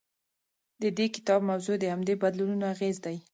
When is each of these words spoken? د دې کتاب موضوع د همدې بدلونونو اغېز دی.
د 0.81 0.83
دې 0.97 1.07
کتاب 1.15 1.39
موضوع 1.49 1.75
د 1.79 1.85
همدې 1.93 2.13
بدلونونو 2.23 2.65
اغېز 2.73 2.97
دی. 3.05 3.17